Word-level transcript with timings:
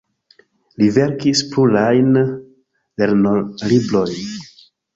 Li 0.81 0.87
verkis 0.95 1.43
plurajn 1.51 2.11
lernolibrojn. 2.23 4.21